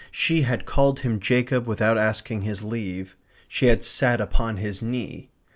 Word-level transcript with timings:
She 0.09 0.41
had 0.41 0.65
called 0.65 1.01
him 1.01 1.19
Jacob 1.19 1.67
without 1.67 1.95
asking 1.95 2.41
his 2.41 2.63
leave. 2.63 3.15
She 3.47 3.67
had 3.67 3.83
sat 3.85 4.19
upon 4.19 4.57
his 4.57 4.81
knee. 4.81 5.29